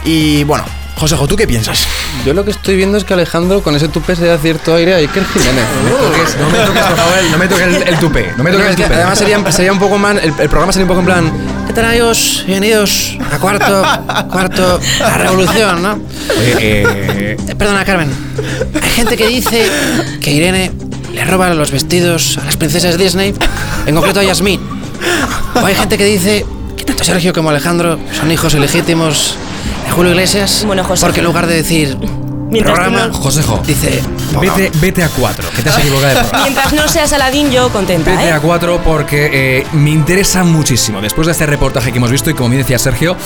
[0.05, 0.65] Y bueno,
[1.01, 1.87] Josejo, ¿tú qué piensas?
[2.27, 4.93] Yo lo que estoy viendo es que Alejandro con ese tupe se da cierto aire
[4.93, 5.65] a Iker Jiménez.
[6.39, 8.35] No me toques, por favor, no me toques el, el tupé.
[8.37, 8.95] No me toques Es el tupé.
[8.97, 11.33] además sería, sería un poco más, el, el programa sería un poco en plan,
[11.67, 12.45] ¿qué tal amigos?
[12.47, 13.83] Bienvenidos a cuarto,
[14.31, 15.99] cuarto, la revolución, ¿no?
[16.39, 18.11] Eh, Eh, Perdona, Carmen.
[18.83, 19.71] Hay gente que dice
[20.21, 20.71] que Irene
[21.15, 23.35] le roba los vestidos a las princesas Disney,
[23.87, 24.61] en concreto a Yasmín.
[25.55, 26.45] O hay gente que dice
[26.77, 29.35] que tanto Sergio como Alejandro son hijos ilegítimos
[29.85, 30.65] de Julio Iglesias.
[30.67, 31.01] Bueno, José.
[31.03, 31.97] Porque en lugar de decir
[32.51, 34.03] Mientras programa, no- Josejo, dice
[34.41, 36.43] vete, vete a cuatro, que te has equivocado de programa.
[36.45, 38.33] Mientras no seas Aladín, yo contenta, Vete ¿eh?
[38.33, 42.35] a cuatro porque eh, me interesa muchísimo, después de este reportaje que hemos visto y
[42.35, 43.17] como bien decía Sergio,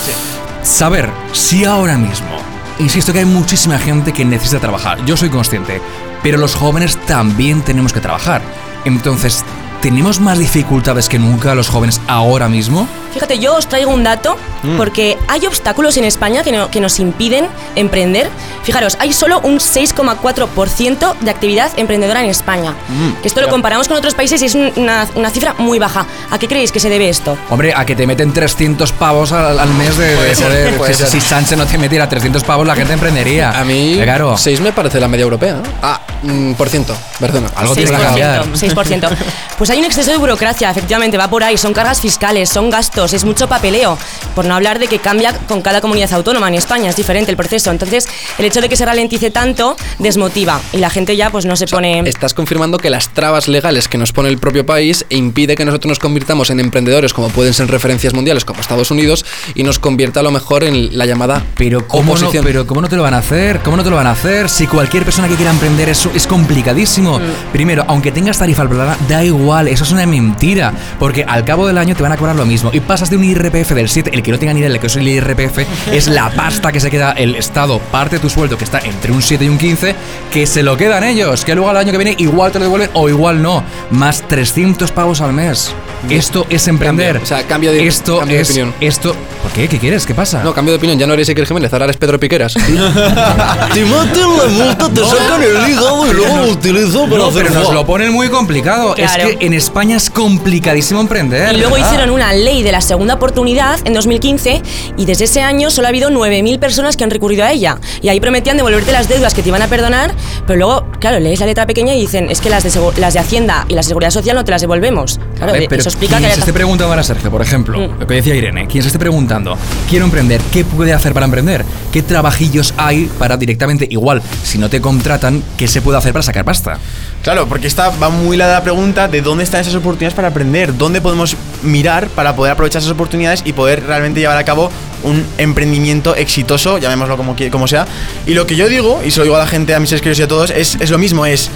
[0.62, 2.36] saber si ahora mismo,
[2.78, 5.80] insisto que hay muchísima gente que necesita trabajar, yo soy consciente,
[6.22, 8.42] pero los jóvenes también tenemos que trabajar.
[8.84, 9.42] Entonces,
[9.84, 12.88] ¿tenemos más dificultades que nunca los jóvenes ahora mismo?
[13.12, 14.78] Fíjate, yo os traigo un dato Mm.
[14.78, 18.30] porque hay obstáculos en España que, no- que nos impiden emprender.
[18.62, 22.72] Fijaros, hay solo un 6,4% de actividad emprendedora en España.
[22.88, 25.78] Mm, Que esto lo comparamos con otros países y es un- una, una cifra muy
[25.78, 26.06] baja.
[26.30, 27.36] ¿A qué creéis que se debe esto?
[27.50, 30.06] Hombre, a que te meten 300 pavos al, al mes de...
[30.16, 31.08] De- puede si, ser.
[31.10, 33.50] si Sánchez no te metiera 300 pavos, la gente emprendería.
[33.50, 34.36] A mí, Claro.
[34.38, 35.54] 6 me parece la media europea.
[35.56, 35.62] ¿no?
[35.82, 37.48] Ah, mm, por ciento, perdona.
[37.54, 38.44] Algo tiene que cambiar.
[38.54, 39.08] 6%.
[39.58, 41.56] Pues hay un exceso de burocracia, efectivamente, va por ahí.
[41.56, 43.12] Son cargas fiscales, son gastos.
[43.12, 43.98] es mucho papeleo.
[44.34, 46.48] Por no hablar de que cambia con cada comunidad autónoma.
[46.48, 47.70] En España es diferente el proceso.
[47.70, 48.06] Entonces,
[48.38, 51.66] el hecho de que se ralentice tanto desmotiva y la gente ya pues no se
[51.66, 52.00] pone.
[52.08, 55.88] Estás confirmando que las trabas legales que nos pone el propio país impide que nosotros
[55.88, 60.20] nos convirtamos en emprendedores como pueden ser referencias mundiales como Estados Unidos y nos convierta
[60.20, 62.44] a lo mejor en la llamada Pero ¿cómo, no, oposición.
[62.44, 63.60] pero ¿cómo no te lo van a hacer?
[63.60, 64.48] ¿Cómo no te lo van a hacer?
[64.48, 67.20] Si cualquier persona que quiera emprender es, es complicadísimo.
[67.52, 70.72] Primero, aunque tengas tarifa al programa, da igual, eso es una mentira.
[70.98, 72.70] Porque al cabo del año te van a cobrar lo mismo.
[72.72, 74.86] Y pasas de un IRPF del 7, el que no tenga ni idea de que
[74.86, 75.58] es el IRPF,
[75.92, 79.12] es la pasta que se queda el Estado, parte de tu sueldo, que está entre
[79.12, 79.94] un 7 y un 15,
[80.32, 81.44] que se lo quedan ellos.
[81.44, 83.62] Que luego al año que viene igual te lo devuelven o igual no.
[83.90, 85.74] Más 300 pavos al mes.
[86.10, 87.14] Esto es emprender.
[87.18, 88.74] Cambio, o sea, cambio de- esto cambio de es opinión.
[88.80, 89.14] esto.
[89.42, 89.68] ¿Por qué?
[89.68, 90.06] ¿Qué quieres?
[90.06, 90.42] ¿Qué pasa?
[90.42, 92.54] No, cambio de opinión, ya no eres Iker Jiménez, ahora eres Pedro Piqueras.
[93.74, 97.46] Te meten la multa, te sacan el hígado y luego lo utilizo para No, hacer
[97.48, 98.94] pero nos lo ponen muy complicado.
[98.94, 99.28] Claro.
[99.28, 101.54] Es que en España es complicadísimo emprender.
[101.54, 101.88] Y luego ¿verdad?
[101.92, 104.62] hicieron una ley de la segunda oportunidad en 2015
[104.96, 107.78] y desde ese año solo ha habido 9.000 personas que han recurrido a ella.
[108.02, 110.14] Y ahí prometían devolverte las deudas que te iban a perdonar,
[110.46, 113.20] pero luego, claro, lees la letra pequeña y dicen, es que las de, las de
[113.20, 115.18] Hacienda y la Seguridad Social no te las devolvemos.
[115.36, 117.78] Claro, Vale, eh, pero eso explica quien que se esté preguntando ahora, Sergio, por ejemplo,
[117.78, 118.00] Mm.
[118.00, 119.56] lo que decía Irene, quien se esté preguntando,
[119.88, 121.64] quiero emprender, ¿qué puede hacer para emprender?
[121.92, 126.22] ¿Qué trabajillos hay para directamente, igual, si no te contratan, qué se puede hacer para
[126.22, 126.78] sacar pasta?
[127.22, 131.00] Claro, porque esta va muy la pregunta de dónde están esas oportunidades para aprender, dónde
[131.00, 134.70] podemos mirar para poder aprovechar esas oportunidades y poder realmente llevar a cabo
[135.04, 137.86] un emprendimiento exitoso, llamémoslo como, como sea.
[138.26, 140.18] Y lo que yo digo, y se lo digo a la gente, a mis escritos
[140.18, 141.50] y a todos, es, es lo mismo, es...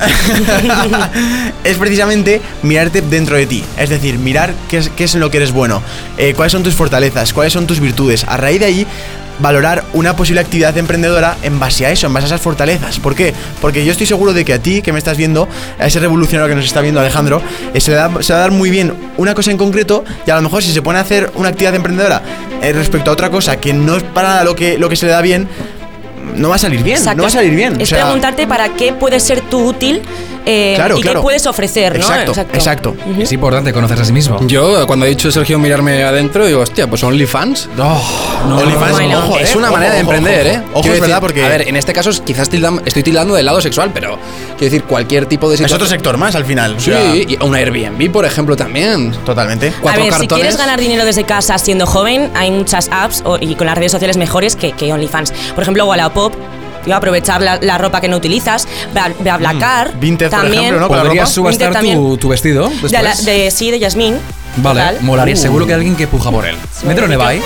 [1.64, 3.64] es precisamente mirarte dentro de ti.
[3.78, 5.82] Es decir, mirar qué es, qué es lo que eres bueno,
[6.16, 8.24] eh, cuáles son tus fortalezas, cuáles son tus virtudes.
[8.28, 8.86] A raíz de ahí,
[9.38, 12.98] valorar una posible actividad emprendedora en base a eso, en base a esas fortalezas.
[12.98, 13.32] ¿Por qué?
[13.62, 16.48] Porque yo estoy seguro de que a ti, que me estás viendo, a ese revolucionario
[16.48, 17.40] que nos está viendo, Alejandro,
[17.72, 20.30] eh, se, le da- se va a dar muy bien una cosa en concreto y
[20.30, 22.22] a lo mejor si se pone a hacer una actividad emprendedora
[22.62, 25.06] eh, respecto a otra cosa que no es para nada lo que, lo que se
[25.06, 25.48] le da bien,
[26.36, 26.96] no va a salir bien.
[26.98, 27.80] Exacto, No va a salir bien.
[27.80, 30.02] Es O sea, preguntarte para qué puedes ser tú útil
[30.46, 31.20] eh, Claro, y claro.
[31.20, 31.98] qué puedes ofrecer, ¿no?
[32.00, 32.96] Exacto, exacto.
[33.18, 34.38] Es importante conocerse a sí mismo.
[34.46, 37.68] Yo, cuando ha dicho Sergio mirarme adentro, digo, hostia, pues OnlyFans.
[37.76, 38.00] No,
[38.48, 40.56] no, OnlyFans, Bueno, ojo, es eh, una ojo, manera de ojo, emprender, ojo.
[40.56, 40.62] ¿eh?
[40.72, 43.34] Ojo, Quiero es verdad, decir, porque- A ver, en este caso quizás tildam- estoy tildando
[43.34, 44.18] del lado sexual, pero
[44.58, 45.76] quiero decir, cualquier tipo de Es situación.
[45.76, 46.76] otro sector más al final.
[46.76, 49.12] o Sí, sea, y una Airbnb, por ejemplo, también.
[49.24, 49.68] totalmente.
[49.68, 50.34] A Cuatro ver, si cartones.
[50.42, 53.92] quieres ganar dinero desde casa siendo joven, hay muchas apps o- y con las redes
[53.92, 55.32] sociales mejores que, que OnlyFans.
[55.54, 56.32] Por ejemplo, Wallapop,
[56.84, 58.66] tío, aprovechar la, la ropa que no utilizas.
[58.94, 60.16] Bla- Bla- Blacar, Mm.
[60.16, 60.62] Por también.
[60.64, 60.88] ejemplo, ¿no?
[60.88, 61.96] Podrías subastar también.
[61.98, 64.16] tu, tu vestido De, la- de- sí, de Yasmín.
[64.56, 64.98] Vale, Total.
[65.02, 65.36] molaría.
[65.36, 66.56] Seguro que hay alguien que puja por él.
[66.84, 67.42] Mételo en eBay.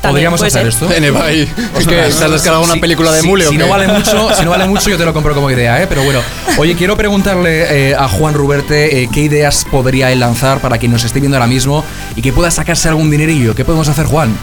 [0.00, 0.84] Podríamos puede hacer ser.
[0.84, 0.96] esto.
[0.96, 1.42] En eBay.
[1.76, 3.64] Es que te has descargado una si- película de si- Mule o Si qué?
[3.64, 5.86] no vale mucho, si no vale mucho, yo te lo compro como idea, ¿eh?
[5.88, 6.20] Pero bueno.
[6.56, 10.92] Oye, quiero preguntarle eh, a Juan Ruberte eh, qué ideas podría él lanzar para quien
[10.92, 13.56] nos esté viendo ahora mismo y que pueda sacarse algún dinerillo.
[13.56, 14.36] ¿Qué podemos hacer, Juan?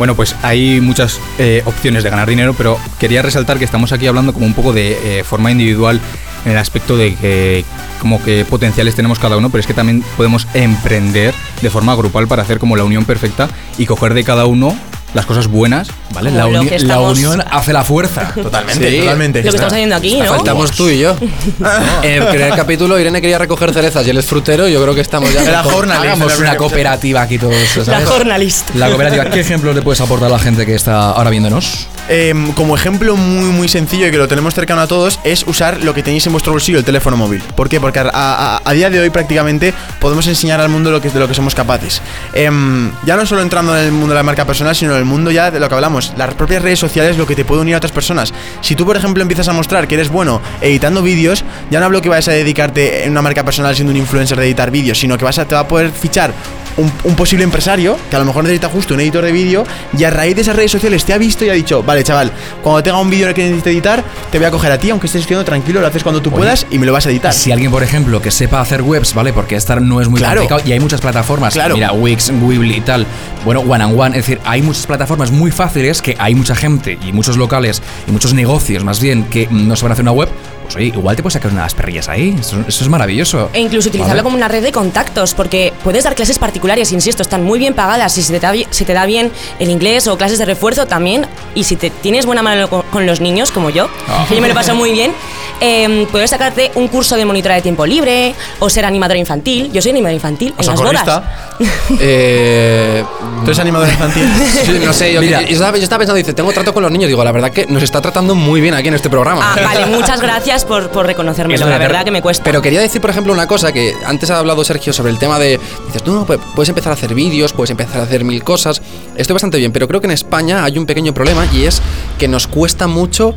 [0.00, 4.06] Bueno, pues hay muchas eh, opciones de ganar dinero, pero quería resaltar que estamos aquí
[4.06, 6.00] hablando como un poco de eh, forma individual
[6.46, 7.66] en el aspecto de que
[8.00, 12.28] como que potenciales tenemos cada uno, pero es que también podemos emprender de forma grupal
[12.28, 14.74] para hacer como la unión perfecta y coger de cada uno
[15.14, 16.30] las cosas buenas, ¿vale?
[16.30, 18.32] La, uni- la unión hace la fuerza.
[18.42, 18.98] Totalmente, Sí.
[19.00, 19.38] totalmente.
[19.42, 20.26] Lo que estamos haciendo aquí, ¿no?
[20.26, 21.16] Faltamos tú y yo.
[22.02, 24.68] En el primer capítulo, Irene quería recoger cerezas y él es frutero.
[24.68, 25.42] Yo creo que estamos ya.
[25.48, 26.12] Era jornalista.
[26.12, 27.76] Hagamos una cooperativa aquí todos.
[27.76, 28.08] La ¿sabes?
[28.08, 28.72] jornalista.
[28.76, 29.24] La cooperativa.
[29.26, 31.86] ¿Qué ejemplos le puedes aportar a la gente que está ahora viéndonos?
[32.08, 35.82] Em, como ejemplo muy muy sencillo y que lo tenemos cercano a todos es usar
[35.84, 37.42] lo que tenéis en vuestro bolsillo, el teléfono móvil.
[37.54, 37.80] ¿Por qué?
[37.80, 41.34] Porque a, día de hoy prácticamente podemos enseñar al mundo lo que, de lo que
[41.34, 42.02] somos capaces.
[42.32, 45.04] Em, ya no solo entrando en el mundo de la marca personal, sino en el
[45.04, 46.12] mundo ya de lo que hablamos.
[46.16, 48.32] Las propias redes sociales lo que te puede unir a otras personas.
[48.60, 52.02] Si tú, por ejemplo, empiezas a mostrar que eres bueno editando vídeos, ya no hablo
[52.02, 55.16] que vayas a dedicarte en una marca personal siendo un influencer de editar vídeos, sino
[55.16, 56.32] que vas a, te va a poder fichar
[56.80, 59.64] un, un posible empresario que a lo mejor necesita justo un editor de vídeo
[59.96, 62.32] y a raíz de esas redes sociales te ha visto y ha dicho, vale chaval,
[62.62, 64.90] cuando tenga un vídeo en el que necesite editar, te voy a coger a ti,
[64.90, 67.10] aunque estés estudiando tranquilo, lo haces cuando tú Oye, puedas y me lo vas a
[67.10, 67.32] editar.
[67.32, 69.32] Si alguien, por ejemplo, que sepa hacer webs, ¿vale?
[69.32, 70.40] Porque estar no es muy Claro.
[70.40, 71.54] complicado y hay muchas plataformas.
[71.54, 71.74] Claro.
[71.74, 73.06] Mira, Wix, Weebly y tal.
[73.44, 74.18] Bueno, One and One.
[74.18, 78.10] Es decir, hay muchas plataformas muy fáciles que hay mucha gente y muchos locales y
[78.12, 80.28] muchos negocios, más bien, que no saben hacer una web.
[80.64, 82.36] Pues oye, igual te puedes sacar unas perrillas ahí.
[82.38, 83.50] Eso, eso es maravilloso.
[83.52, 84.22] E incluso utilizarlo Vale.
[84.22, 88.12] como una red de contactos, porque puedes dar clases particulares, insisto, están muy bien pagadas.
[88.12, 91.26] Si se te da, se te da bien el inglés o clases de refuerzo también,
[91.54, 94.24] y si te tienes buena mano con, con los niños, como yo, Ah.
[94.28, 95.12] que yo me lo paso muy bien,
[95.60, 99.70] eh, puedes sacarte un curso de monitora de tiempo libre o ser animadora infantil.
[99.72, 101.22] Yo soy animadora infantil O en las bodas.
[102.00, 103.04] Eh,
[103.40, 104.24] ¿Tú eres animador infantil?
[104.64, 105.42] sí, no sé, yo, Mira.
[105.42, 107.08] yo estaba, yo estaba pensando, dice, tengo trato con los niños.
[107.08, 109.54] Digo, la verdad que nos está tratando muy bien aquí en este programa.
[109.54, 112.44] Ah, vale, muchas gracias por, por reconocérmelo, la verdad, que me cuesta.
[112.44, 115.38] Pero quería decir, por ejemplo, una cosa que antes ha hablado Sergio sobre el tema
[115.38, 115.60] de.
[115.86, 118.82] Dices, tú no, pues puedes empezar a hacer vídeos, puedes empezar a hacer mil cosas.
[119.16, 121.80] Estoy bastante bien, pero creo que en España hay un pequeño problema y es
[122.18, 123.34] que nos cuesta mucho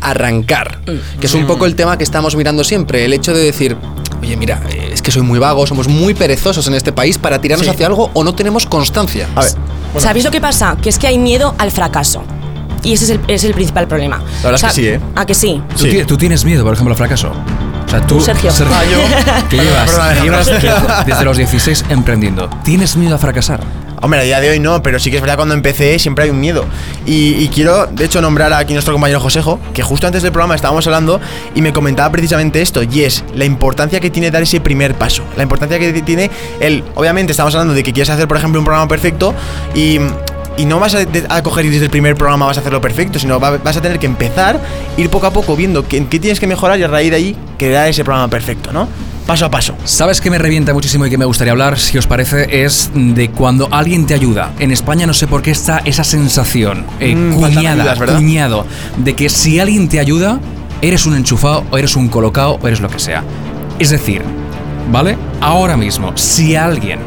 [0.00, 0.80] arrancar,
[1.20, 3.76] que es un poco el tema que estamos mirando siempre, el hecho de decir,
[4.20, 4.60] oye, mira,
[4.92, 7.70] es que soy muy vago, somos muy perezosos en este país para tirarnos Sí.
[7.72, 9.26] hacia algo o no tenemos constancia.
[9.34, 9.50] A ver,
[9.98, 10.76] ¿Sabéis lo que pasa?
[10.80, 12.22] Que es que hay miedo al fracaso.
[12.82, 14.18] Y ese es el, es el principal problema.
[14.44, 15.00] La verdad es que sí, ¿eh?
[15.14, 15.60] ¿A que sí?
[15.76, 15.90] ¿Tú, Sí.
[15.90, 17.32] ti- tú tienes miedo, por ejemplo, al fracaso?
[17.86, 18.50] O sea, tú, Sergio.
[18.72, 19.48] Ah, yo.
[19.48, 20.46] que llevas, llevas
[21.06, 22.50] desde los 16 emprendiendo.
[22.64, 23.60] ¿Tienes miedo a fracasar?
[24.02, 26.30] Hombre, a día de hoy no, pero sí que es verdad cuando empecé siempre hay
[26.30, 26.64] un miedo.
[27.06, 30.32] Y, y quiero, de hecho, nombrar aquí a nuestro compañero Josejo, que justo antes del
[30.32, 31.20] programa estábamos hablando
[31.54, 35.22] y me comentaba precisamente esto, y es la importancia que tiene dar ese primer paso.
[35.36, 38.64] La importancia que tiene el, obviamente estamos hablando de que quieres hacer, por ejemplo, un
[38.66, 39.34] programa perfecto
[39.74, 39.98] y...
[40.58, 43.38] Y no vas a, coger y desde el primer programa vas a hacerlo perfecto, sino
[43.38, 44.58] va- vas a tener que empezar,
[44.96, 47.36] ir poco a poco viendo qué, qué tienes que mejorar y a raíz de ahí
[47.58, 48.88] crear ese programa perfecto, ¿no?
[49.26, 49.74] Paso a paso.
[49.84, 53.28] ¿Sabes qué me revienta muchísimo y que me gustaría hablar, si os parece, es de
[53.32, 54.52] cuando alguien te ayuda?
[54.60, 58.64] En España no sé por qué está esa sensación, eh, Mm, cuñada, cuñado,
[58.98, 60.38] de que si alguien te ayuda,
[60.80, 63.24] eres un enchufado o eres un colocado o eres lo que sea.
[63.80, 64.22] Es decir,
[64.92, 65.18] ¿vale?
[65.40, 67.00] Ahora mismo, si alguien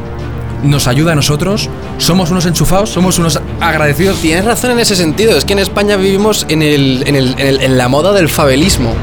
[0.62, 1.68] nos ayuda a nosotros,
[1.98, 4.18] somos unos enchufados, somos unos agradecidos.
[4.18, 7.46] Tienes razón en ese sentido, es que en España vivimos en, el, en, el- en
[7.46, 8.94] el- en la moda del fabelismo.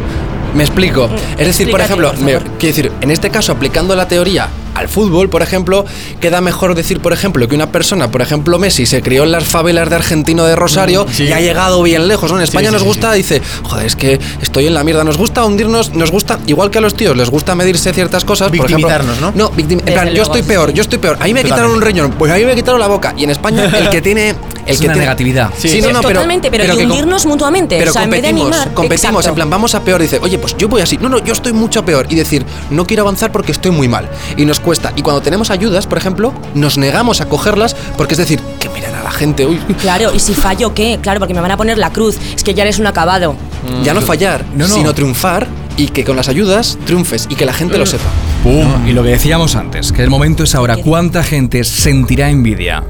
[0.55, 1.09] Me explico.
[1.37, 2.47] Es decir, por ejemplo, por me- favor.
[2.57, 5.85] quiero decir, en este caso, aplicando la teoría al fútbol, por ejemplo,
[6.21, 9.45] queda mejor decir, por ejemplo, que una persona, por ejemplo, Messi, se crió en las
[9.45, 11.23] favelas de Argentino de Rosario sí.
[11.25, 12.31] y ha llegado bien lejos.
[12.31, 12.37] ¿no?
[12.37, 15.03] En España sí, nos sí, gusta, dice, joder, es que estoy en la mierda.
[15.03, 18.47] Nos gusta hundirnos, nos gusta, igual que a los tíos, les gusta medirse ciertas cosas.
[18.49, 19.31] por ejemplo- Victimizarnos, ¿no?
[19.35, 21.17] No, victim- en plan, yo estoy peor, yo estoy peor.
[21.19, 23.13] A mí me quitaron un riñón, pues a mí me quitaron la boca.
[23.17, 24.35] Y en España, el que tiene.
[24.67, 25.49] El Es que una tiene- negatividad.
[25.57, 26.15] Sí, Sí, no, no, pero.
[26.15, 27.77] Totalmente, pero, y que com- hundirnos mutuamente.
[27.79, 28.73] pero o sea, en vez de competimos, animar.
[28.75, 29.29] competimos, Exacto.
[29.29, 30.01] en plan, vamos a peor.
[30.01, 30.97] Dice, oye, pues yo voy así.
[30.97, 32.05] No, no, yo estoy mucho peor.
[32.09, 34.09] Y decir, no quiero avanzar porque estoy muy mal.
[34.35, 34.91] Y nos cuesta.
[34.95, 38.93] Y cuando tenemos ayudas, por ejemplo, nos negamos a cogerlas porque es decir, que miran
[38.95, 40.99] a la gente, uy, Claro, y si fallo, ¿qué?
[41.01, 42.17] Claro, porque me van a poner la cruz.
[42.35, 43.35] Es que ya eres un acabado.
[43.83, 44.73] ya no fallar, No, no.
[44.73, 47.87] sino triunfar y que con las ayudas triunfes y que la gente lo Mm.
[47.87, 48.03] sepa.
[48.43, 48.87] ¡Pum!
[48.87, 50.77] Y lo que decíamos antes, que el momento es ahora.
[50.77, 52.83] ¿Cuánta gente sentirá envidia,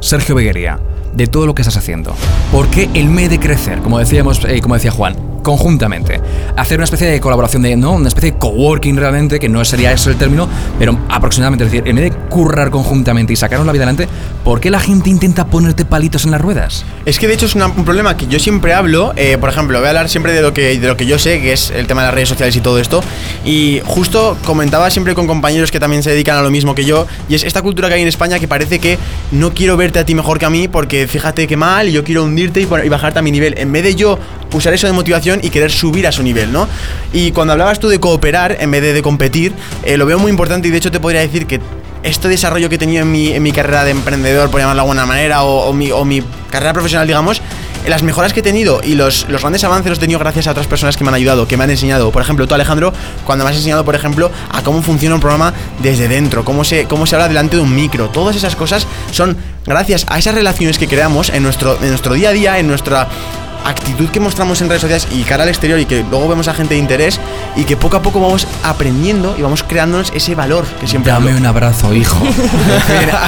[0.00, 0.80] Sergio Beguería,
[1.14, 2.14] de todo lo que estás haciendo?
[2.52, 6.20] Porque el me de crecer, como decíamos, eh, como decía Juan, conjuntamente,
[6.56, 9.92] hacer una especie de colaboración de, no, una especie de coworking realmente, que no sería
[9.92, 13.72] ese el término, pero aproximadamente, es decir, en vez de currar conjuntamente y sacarnos la
[13.72, 14.08] vida adelante,
[14.42, 16.84] ¿por qué la gente intenta ponerte palitos en las ruedas?
[17.04, 19.12] Es que de hecho es un problema que yo siempre hablo.
[19.16, 21.40] eh, por ejemplo, voy a hablar siempre de lo que de lo que yo sé,
[21.40, 23.02] que es el tema de las redes sociales y todo esto.
[23.44, 27.06] Y justo comentaba siempre con compañeros que también se dedican a lo mismo que yo.
[27.28, 28.98] Y es esta cultura que hay en España que parece que
[29.30, 32.02] no quiero verte a ti mejor que a mí porque fíjate que mal y yo
[32.02, 33.54] quiero hundirte y, y bajarte a mi nivel.
[33.58, 34.18] En vez de yo
[34.54, 36.66] usar eso de motivación y querer subir a su nivel, ¿no?
[37.12, 40.68] Y cuando hablabas tú de cooperar en vez de, competir, eh, lo veo muy importante
[40.68, 41.60] y de hecho te podría decir que
[42.02, 44.82] este desarrollo que he tenido en mi, en mi carrera de emprendedor, por llamarlo de
[44.82, 47.40] alguna manera, o, o mi, o mi carrera profesional, digamos,
[47.86, 50.52] las mejoras que he tenido y los, los grandes avances los he tenido gracias a
[50.52, 52.10] otras personas que me han ayudado, que me han enseñado.
[52.10, 52.92] Por ejemplo, tú, Alejandro,
[53.26, 56.84] cuando me has enseñado, por ejemplo, a cómo funciona un programa desde dentro, cómo se,
[56.84, 58.08] cómo se habla delante de un micro.
[58.08, 59.36] Todas esas cosas son
[59.66, 63.08] gracias a esas relaciones que creamos en nuestro, en nuestro día a día, en nuestra
[63.64, 66.54] actitud que mostramos en redes sociales y cara al exterior y que luego vemos a
[66.54, 67.18] gente de interés
[67.56, 71.28] y que poco a poco vamos aprendiendo y vamos creándonos ese valor que siempre Dame
[71.28, 71.38] hablo.
[71.40, 72.18] un abrazo, hijo.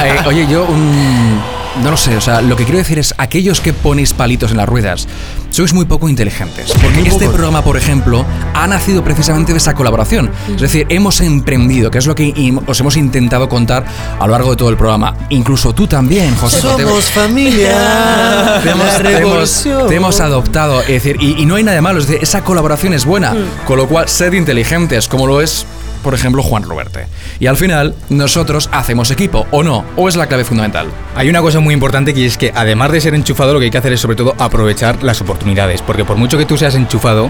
[0.05, 1.39] Eh, oye, yo mm,
[1.83, 4.57] no lo sé, o sea, lo que quiero decir es, aquellos que ponéis palitos en
[4.57, 5.07] las ruedas,
[5.51, 6.71] sois muy poco inteligentes.
[6.81, 10.29] Porque Muy este programa, por ejemplo, ha nacido precisamente de esa colaboración.
[10.53, 12.33] Es decir, hemos emprendido, que es lo que
[12.65, 13.85] os hemos intentado contar
[14.19, 15.15] a lo largo de todo el programa.
[15.29, 16.61] Incluso tú también, José.
[16.61, 18.59] Somos familia.
[18.63, 19.87] te hemos, La te hemos- revolución.
[19.87, 20.81] te hemos adoptado.
[20.81, 21.99] Es decir, y, y no hay nada de malo.
[21.99, 23.35] Es decir, esa colaboración es buena.
[23.65, 25.65] Con lo cual, sed inteligentes, como lo es,
[26.07, 27.05] por ejemplo, Juan Roberte.
[27.37, 29.83] Y al final, nosotros hacemos equipo, ¿o no?
[29.97, 30.87] ¿O es la clave fundamental?
[31.15, 33.71] Hay una cosa muy importante que es que además de ser enchufado, lo que hay
[33.71, 35.81] que hacer es sobre todo aprovechar las oportunidades.
[35.81, 37.29] Porque por mucho que tú seas enchufado,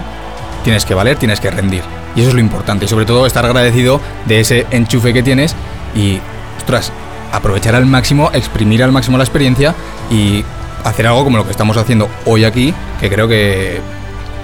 [0.62, 1.82] tienes que valer, tienes que rendir.
[2.14, 2.84] Y eso es lo importante.
[2.84, 5.56] Y sobre todo estar agradecido de ese enchufe que tienes
[5.96, 6.20] y,
[6.58, 6.92] ostras,
[7.32, 9.74] aprovechar al máximo, exprimir al máximo la experiencia
[10.08, 10.44] y
[10.84, 13.80] hacer algo como lo que estamos haciendo hoy aquí, que creo que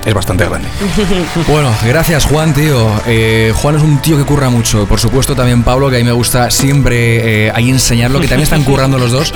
[0.05, 0.69] es bastante grande.
[1.49, 2.91] Bueno, gracias Juan, tío.
[3.07, 4.87] Eh, Juan es un tío que curra mucho.
[4.87, 8.45] Por supuesto también Pablo, que a mí me gusta siempre eh, ahí enseñarlo, que también
[8.45, 9.33] están currando los dos.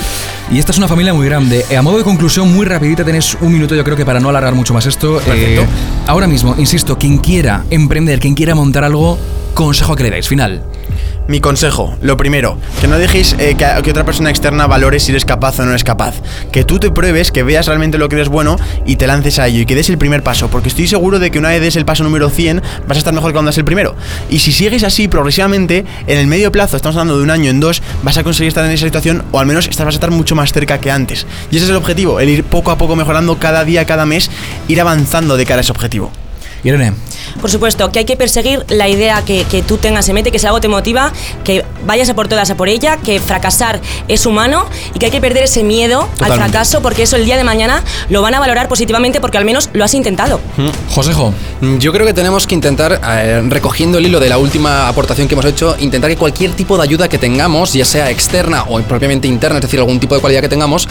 [0.51, 1.65] Y esta es una familia muy grande.
[1.69, 4.29] Eh, a modo de conclusión, muy rapidita, tenéis un minuto yo creo que para no
[4.29, 5.21] alargar mucho más esto.
[5.27, 5.65] Eh,
[6.07, 9.19] ahora mismo, insisto, quien quiera emprender, quien quiera montar algo,
[9.55, 10.65] consejo que le dais, final.
[11.29, 15.11] Mi consejo, lo primero, que no dejéis eh, que, que otra persona externa valore si
[15.11, 16.15] eres capaz o no eres capaz.
[16.51, 19.47] Que tú te pruebes, que veas realmente lo que eres bueno y te lances a
[19.47, 20.49] ello y que des el primer paso.
[20.49, 23.13] Porque estoy seguro de que una vez des el paso número 100, vas a estar
[23.13, 23.95] mejor que cuando das el primero.
[24.31, 27.61] Y si sigues así progresivamente, en el medio plazo, estamos hablando de un año, en
[27.61, 30.35] dos, vas a conseguir estar en esa situación o al menos vas a estar mucho
[30.35, 31.27] más cerca que antes.
[31.51, 34.31] Y ese es el objetivo, el ir poco a poco mejorando cada día, cada mes,
[34.67, 36.11] ir avanzando de cara a ese objetivo.
[36.65, 36.93] Irene.
[37.41, 40.39] Por supuesto, que hay que perseguir la idea que, que tú tengas en mente, que
[40.39, 41.13] si algo te motiva,
[41.45, 45.13] que vayas a por todas a por ella, que fracasar es humano y que hay
[45.13, 46.51] que perder ese miedo al Totalmente.
[46.51, 49.71] fracaso porque eso el día de mañana lo van a valorar positivamente porque al menos
[49.73, 50.41] lo has intentado.
[50.91, 51.33] Josejo.
[51.79, 55.35] Yo creo que tenemos que intentar, eh, recogiendo el hilo de la última aportación que
[55.35, 59.29] hemos hecho, intentar que cualquier tipo de ayuda que tengamos, ya sea externa o propiamente
[59.29, 60.89] interna, es decir, algún tipo de cualidad que tengamos,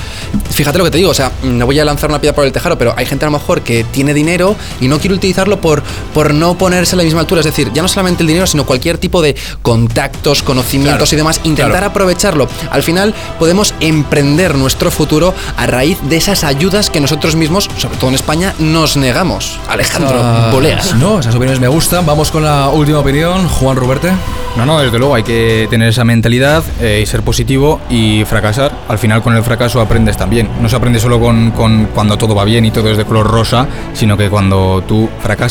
[0.51, 2.51] fíjate lo que te digo, o sea, no voy a lanzar una piedra por el
[2.51, 5.83] tejado, pero hay gente a lo mejor que tiene dinero y no quiere utilizarlo por,
[6.13, 8.65] por no ponerse a la misma altura, es decir, ya no solamente el dinero, sino
[8.65, 11.85] cualquier tipo de contactos, conocimientos Claro, y demás, intentar claro.
[11.87, 12.47] aprovecharlo.
[12.71, 17.97] Al final podemos emprender nuestro futuro a raíz de esas ayudas que nosotros mismos, sobre
[17.97, 19.59] todo en España, nos negamos.
[19.69, 20.95] Alejandro Ah, Boleas.
[20.95, 22.05] No, esas opiniones me gustan.
[22.05, 23.47] Vamos con la última opinión.
[23.47, 24.11] Juan Ruberte.
[24.55, 28.71] No, no, desde luego hay que tener esa mentalidad eh, y ser positivo y fracasar.
[28.87, 30.49] Al final con el fracaso aprendes también.
[30.61, 33.27] No se aprende solo con, con cuando todo va bien y todo es de color
[33.27, 35.46] rosa, sino que cuando tú fracasas,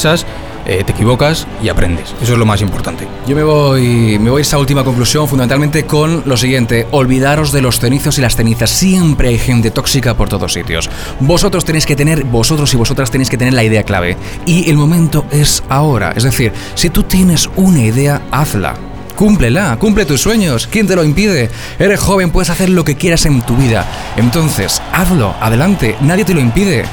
[0.68, 2.14] eh, te equivocas y aprendes.
[2.20, 3.06] Eso es lo más importante.
[3.26, 6.86] Yo me voy, me voy a esa última conclusión fundamentalmente con lo siguiente.
[6.90, 8.70] Olvidaros de los cenizos y las cenizas.
[8.70, 10.90] Siempre hay gente tóxica por todos sitios.
[11.20, 14.16] Vosotros tenéis que tener, vosotros y vosotras tenéis que tener la idea clave.
[14.44, 16.12] Y el momento es ahora.
[16.16, 18.74] Es decir, si tú tienes una idea, hazla.
[19.14, 20.66] Cúmplela, cumple tus sueños.
[20.66, 21.48] ¿Quién te lo impide?
[21.78, 23.86] Eres joven, puedes hacer lo que quieras en tu vida.
[24.16, 25.96] Entonces, hazlo, adelante.
[26.02, 26.84] Nadie te lo impide.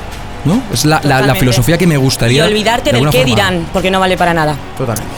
[0.46, 0.62] ¿No?
[0.74, 2.44] Es la, la- filosofía que me gustaría.
[2.44, 3.26] Y olvidarte de del qué forma.
[3.36, 4.56] dirán, porque no vale para nada.
[4.78, 5.10] Totalmente.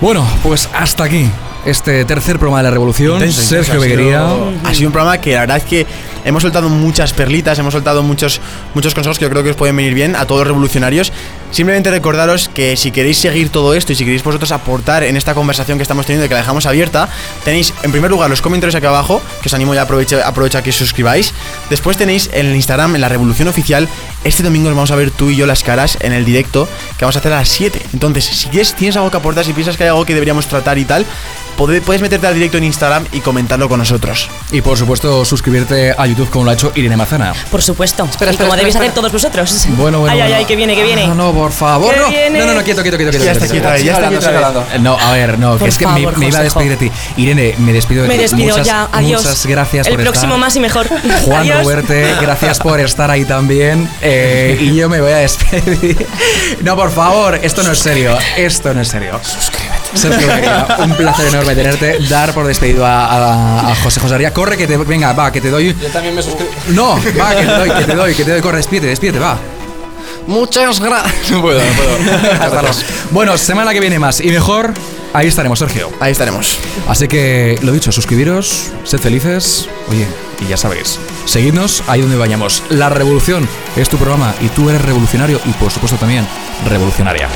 [0.00, 1.28] Bueno, pues hasta aquí
[1.64, 3.14] este tercer programa de la Revolución.
[3.16, 4.68] Intenso, intenso, Sergio ha sido- Beguería.
[4.70, 5.86] Ha sido un programa que la verdad es que
[6.24, 8.40] hemos soltado muchas perlitas, hemos soltado muchos,
[8.74, 11.12] muchos consejos que yo creo que os pueden venir bien a todos los revolucionarios.
[11.50, 15.34] Simplemente recordaros que si queréis seguir todo esto y si queréis vosotros aportar en esta
[15.34, 17.08] conversación que estamos teniendo y que la dejamos abierta,
[17.44, 20.70] tenéis en primer lugar los comentarios aquí abajo, que os animo ya aprovecha, aprovecha que
[20.70, 21.32] os suscribáis.
[21.70, 23.88] Después tenéis en el Instagram, en la Revolución Oficial,
[24.24, 27.04] este domingo nos vamos a ver tú y yo las caras en el directo que
[27.04, 27.80] vamos a hacer a las 7.
[27.92, 30.78] Entonces, si quieres, tienes algo que aportar, si piensas que hay algo que deberíamos tratar
[30.78, 31.06] y tal,
[31.56, 34.28] puedes meterte al directo en Instagram y comentarlo con nosotros.
[34.52, 37.34] Y por supuesto, suscribirte a YouTube como lo ha hecho Irene Mazana.
[37.50, 38.04] Por supuesto.
[38.04, 38.90] y espera, como espera, debéis espera.
[38.90, 39.66] hacer todos vosotros.
[39.76, 40.12] Bueno, bueno.
[40.12, 40.36] Ay, ay, bueno.
[40.38, 41.04] ay, que viene, que viene.
[41.04, 41.94] Ah, no, por favor.
[41.96, 42.08] No.
[42.08, 42.38] viene.
[42.40, 43.24] no, no, no, quieto, quieto, quieto, quieto.
[43.26, 43.76] Ya está quieto.
[43.76, 44.74] ya está.
[44.74, 46.70] Eh, No, a ver, no, que Por es que favor, me, me iba a despedir
[46.70, 46.92] de ti.
[47.18, 48.22] Irene, me despido de Me ti.
[48.22, 48.88] despido muchas, ya.
[48.92, 49.22] Adiós.
[49.22, 50.38] Muchas gracias El por próximo estar.
[50.40, 50.86] más y mejor.
[51.24, 51.66] Juan Adiós.
[52.20, 53.88] Gracias por estar ahí también.
[54.02, 56.06] Eh, y yo me voy a despedir.
[56.62, 58.16] No, por favor, esto no es serio.
[58.36, 59.20] Esto no es serio.
[59.22, 59.76] Suscríbete.
[59.94, 60.28] Sergio
[60.84, 61.98] un placer enorme tenerte.
[62.08, 64.32] Dar por despedido a, a- a José José Aría.
[64.32, 64.76] Corre, que te.
[64.76, 65.74] Venga, va, que te doy.
[65.80, 66.50] Yo también me suscribo.
[66.68, 68.40] No, va, que te doy, que te doy, que te doy.
[68.40, 69.38] Corre, despídete, despídete, va.
[70.26, 71.30] Muchas gracias.
[71.30, 72.32] No puedo, no puedo.
[72.32, 72.76] Hasta luego.
[73.10, 74.72] Bueno, semana que viene más y mejor.
[75.12, 75.90] Ahí estaremos, Sergio.
[76.00, 76.58] Ahí estaremos.
[76.88, 79.68] Así que, lo dicho, suscribiros, sed felices.
[79.88, 80.06] Oye,
[80.40, 82.62] y ya sabéis, seguidnos ahí donde vayamos.
[82.68, 86.26] La revolución es tu programa y tú eres revolucionario y, por supuesto, también
[86.68, 87.28] revolucionaria.